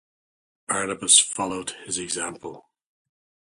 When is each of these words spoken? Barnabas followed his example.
Barnabas 0.67 1.19
followed 1.19 1.73
his 1.85 1.99
example. 1.99 2.65